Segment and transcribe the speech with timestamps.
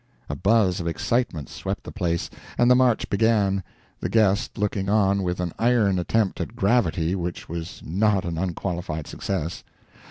[0.29, 3.61] A buzz of excitement swept the place, and the march began,
[3.99, 9.05] the guest looking on with an iron attempt at gravity which was not an unqualified
[9.05, 9.63] success.